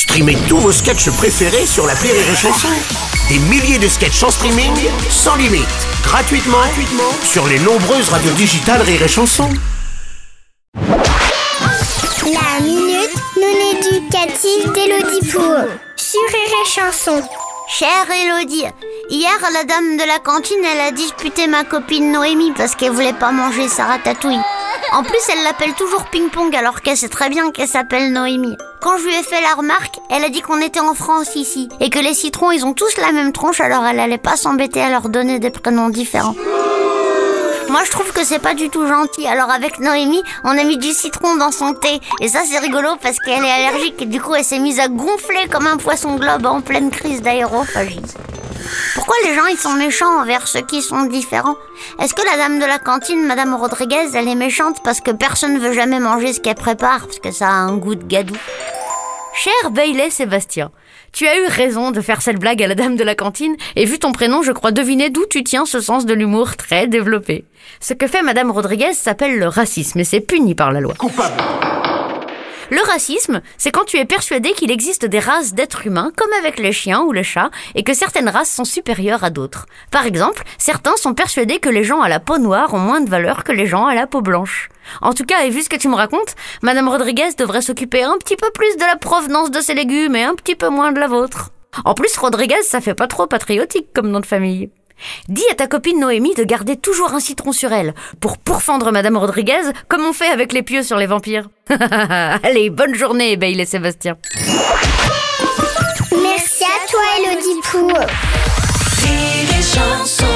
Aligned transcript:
Streamez 0.00 0.38
tous 0.48 0.56
vos 0.56 0.72
sketchs 0.72 1.10
préférés 1.10 1.66
sur 1.66 1.86
la 1.86 1.92
Rire 1.92 2.14
et 2.14 2.34
Chanson. 2.34 2.68
Des 3.28 3.38
milliers 3.38 3.78
de 3.78 3.86
sketchs 3.86 4.22
en 4.22 4.30
streaming, 4.30 4.72
sans 5.10 5.36
limite, 5.36 5.68
gratuitement, 6.02 6.56
gratuitement 6.56 7.12
sur 7.22 7.46
les 7.46 7.58
nombreuses 7.58 8.08
radios 8.08 8.32
digitales 8.32 8.80
Rire 8.80 9.02
et 9.02 9.08
Chanson. 9.08 9.50
La 10.74 12.60
minute 12.62 13.14
non 13.36 13.54
éducative 13.72 14.72
d'Elodie 14.72 15.30
Pour 15.30 15.68
sur 15.96 16.22
Rire 16.28 16.56
et 16.64 16.66
Chanson. 16.66 17.22
Chère 17.68 18.10
Elodie, 18.10 18.64
hier 19.10 19.38
la 19.52 19.64
dame 19.64 19.98
de 19.98 20.04
la 20.06 20.18
cantine 20.18 20.64
elle 20.64 20.80
a 20.80 20.92
disputé 20.92 21.46
ma 21.46 21.64
copine 21.64 22.10
Noémie 22.10 22.54
parce 22.56 22.74
qu'elle 22.74 22.92
voulait 22.92 23.12
pas 23.12 23.32
manger 23.32 23.68
sa 23.68 23.84
ratatouille. 23.84 24.40
En 24.94 25.02
plus 25.02 25.20
elle 25.30 25.44
l'appelle 25.44 25.74
toujours 25.74 26.06
ping 26.06 26.30
pong 26.30 26.56
alors 26.56 26.80
qu'elle 26.80 26.96
sait 26.96 27.10
très 27.10 27.28
bien 27.28 27.50
qu'elle 27.50 27.68
s'appelle 27.68 28.14
Noémie. 28.14 28.56
Quand 28.80 28.96
je 28.96 29.04
lui 29.04 29.14
ai 29.14 29.22
fait 29.22 29.40
la 29.42 29.54
remarque, 29.54 30.00
elle 30.08 30.24
a 30.24 30.30
dit 30.30 30.40
qu'on 30.40 30.60
était 30.60 30.80
en 30.80 30.94
France 30.94 31.36
ici 31.36 31.68
et 31.80 31.90
que 31.90 31.98
les 31.98 32.14
citrons 32.14 32.50
ils 32.50 32.64
ont 32.64 32.72
tous 32.72 32.96
la 32.96 33.12
même 33.12 33.32
tronche 33.32 33.60
alors 33.60 33.84
elle 33.84 34.00
allait 34.00 34.16
pas 34.16 34.36
s'embêter 34.36 34.80
à 34.80 34.88
leur 34.88 35.10
donner 35.10 35.38
des 35.38 35.50
prénoms 35.50 35.90
différents. 35.90 36.34
Moi, 37.68 37.82
je 37.84 37.90
trouve 37.92 38.12
que 38.12 38.24
c'est 38.24 38.40
pas 38.40 38.54
du 38.54 38.68
tout 38.68 38.88
gentil. 38.88 39.28
Alors, 39.28 39.48
avec 39.48 39.78
Noémie, 39.78 40.24
on 40.42 40.58
a 40.58 40.64
mis 40.64 40.76
du 40.76 40.90
citron 40.90 41.36
dans 41.36 41.52
son 41.52 41.72
thé. 41.72 42.00
Et 42.20 42.26
ça, 42.26 42.40
c'est 42.44 42.58
rigolo 42.58 42.96
parce 43.00 43.18
qu'elle 43.20 43.44
est 43.44 43.50
allergique. 43.50 44.02
Et 44.02 44.06
du 44.06 44.20
coup, 44.20 44.34
elle 44.34 44.42
s'est 44.42 44.58
mise 44.58 44.80
à 44.80 44.88
gonfler 44.88 45.46
comme 45.48 45.68
un 45.68 45.76
poisson 45.76 46.16
globe 46.16 46.46
en 46.46 46.62
pleine 46.62 46.90
crise 46.90 47.22
d'aérophagie. 47.22 48.02
Pourquoi 48.96 49.14
les 49.24 49.36
gens, 49.36 49.46
ils 49.46 49.56
sont 49.56 49.74
méchants 49.74 50.20
envers 50.20 50.48
ceux 50.48 50.62
qui 50.62 50.82
sont 50.82 51.04
différents? 51.04 51.54
Est-ce 52.00 52.14
que 52.14 52.26
la 52.26 52.36
dame 52.36 52.58
de 52.58 52.64
la 52.64 52.80
cantine, 52.80 53.24
Madame 53.24 53.54
Rodriguez, 53.54 54.08
elle 54.14 54.26
est 54.26 54.34
méchante 54.34 54.82
parce 54.82 55.00
que 55.00 55.12
personne 55.12 55.54
ne 55.54 55.60
veut 55.60 55.72
jamais 55.72 56.00
manger 56.00 56.32
ce 56.32 56.40
qu'elle 56.40 56.56
prépare? 56.56 57.06
Parce 57.06 57.20
que 57.20 57.30
ça 57.30 57.46
a 57.46 57.52
un 57.52 57.76
goût 57.76 57.94
de 57.94 58.04
gadou 58.04 58.34
Cher 59.42 59.70
Bailey 59.70 60.10
Sébastien, 60.10 60.70
tu 61.14 61.26
as 61.26 61.38
eu 61.38 61.46
raison 61.46 61.92
de 61.92 62.02
faire 62.02 62.20
cette 62.20 62.38
blague 62.38 62.62
à 62.62 62.66
la 62.66 62.74
dame 62.74 62.96
de 62.96 63.02
la 63.02 63.14
cantine, 63.14 63.56
et 63.74 63.86
vu 63.86 63.98
ton 63.98 64.12
prénom, 64.12 64.42
je 64.42 64.52
crois 64.52 64.70
deviner 64.70 65.08
d'où 65.08 65.24
tu 65.24 65.42
tiens 65.44 65.64
ce 65.64 65.80
sens 65.80 66.04
de 66.04 66.12
l'humour 66.12 66.58
très 66.58 66.86
développé. 66.86 67.46
Ce 67.80 67.94
que 67.94 68.06
fait 68.06 68.20
Madame 68.20 68.50
Rodriguez 68.50 68.92
s'appelle 68.92 69.38
le 69.38 69.48
racisme, 69.48 69.98
et 69.98 70.04
c'est 70.04 70.20
puni 70.20 70.54
par 70.54 70.72
la 70.72 70.80
loi. 70.80 70.92
Le 72.70 72.80
racisme, 72.88 73.42
c'est 73.58 73.72
quand 73.72 73.84
tu 73.84 73.96
es 73.96 74.04
persuadé 74.04 74.52
qu'il 74.52 74.70
existe 74.70 75.04
des 75.04 75.18
races 75.18 75.54
d'êtres 75.54 75.88
humains, 75.88 76.12
comme 76.16 76.32
avec 76.38 76.60
les 76.60 76.70
chiens 76.70 77.02
ou 77.02 77.10
les 77.10 77.24
chats, 77.24 77.50
et 77.74 77.82
que 77.82 77.94
certaines 77.94 78.28
races 78.28 78.50
sont 78.50 78.64
supérieures 78.64 79.24
à 79.24 79.30
d'autres. 79.30 79.66
Par 79.90 80.06
exemple, 80.06 80.44
certains 80.56 80.96
sont 80.96 81.12
persuadés 81.12 81.58
que 81.58 81.68
les 81.68 81.82
gens 81.82 82.00
à 82.00 82.08
la 82.08 82.20
peau 82.20 82.38
noire 82.38 82.72
ont 82.72 82.78
moins 82.78 83.00
de 83.00 83.10
valeur 83.10 83.42
que 83.42 83.50
les 83.50 83.66
gens 83.66 83.86
à 83.86 83.96
la 83.96 84.06
peau 84.06 84.20
blanche. 84.20 84.68
En 85.02 85.14
tout 85.14 85.24
cas, 85.24 85.42
et 85.42 85.50
vu 85.50 85.62
ce 85.62 85.68
que 85.68 85.76
tu 85.76 85.88
me 85.88 85.96
racontes, 85.96 86.36
Madame 86.62 86.88
Rodriguez 86.88 87.30
devrait 87.36 87.60
s'occuper 87.60 88.04
un 88.04 88.18
petit 88.18 88.36
peu 88.36 88.50
plus 88.52 88.76
de 88.76 88.84
la 88.84 88.96
provenance 88.96 89.50
de 89.50 89.60
ses 89.60 89.74
légumes 89.74 90.14
et 90.14 90.22
un 90.22 90.36
petit 90.36 90.54
peu 90.54 90.68
moins 90.68 90.92
de 90.92 91.00
la 91.00 91.08
vôtre. 91.08 91.50
En 91.84 91.94
plus, 91.94 92.16
Rodriguez, 92.16 92.62
ça 92.62 92.80
fait 92.80 92.94
pas 92.94 93.08
trop 93.08 93.26
patriotique 93.26 93.92
comme 93.92 94.10
nom 94.10 94.20
de 94.20 94.26
famille. 94.26 94.70
Dis 95.28 95.44
à 95.50 95.54
ta 95.54 95.66
copine 95.66 96.00
Noémie 96.00 96.34
de 96.34 96.44
garder 96.44 96.76
toujours 96.76 97.14
un 97.14 97.20
citron 97.20 97.52
sur 97.52 97.72
elle, 97.72 97.94
pour 98.20 98.38
pourfendre 98.38 98.92
Madame 98.92 99.16
Rodriguez, 99.16 99.72
comme 99.88 100.04
on 100.04 100.12
fait 100.12 100.28
avec 100.28 100.52
les 100.52 100.62
pieux 100.62 100.82
sur 100.82 100.96
les 100.96 101.06
vampires. 101.06 101.48
Allez, 102.42 102.70
bonne 102.70 102.94
journée, 102.94 103.36
Bailey 103.36 103.64
Sébastien. 103.64 104.16
Merci 106.12 106.64
à 106.64 106.88
toi, 106.90 107.00
Elodie 107.18 107.60
Pou. 107.70 107.90
Et 109.06 110.29